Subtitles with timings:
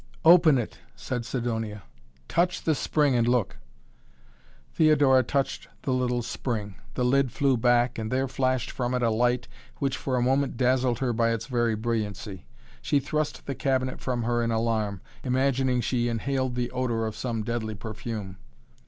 [0.25, 1.83] "Open it!" said Sidonia.
[2.27, 3.57] "Touch the spring and look!"
[4.73, 6.73] Theodora touched the little spring.
[6.95, 10.57] The lid flew back and there flashed from it a light which for a moment
[10.57, 12.47] dazzled her by its very brilliancy.
[12.81, 17.43] She thrust the cabinet from her in alarm, imagining she inhaled the odor of some
[17.43, 18.37] deadly perfume.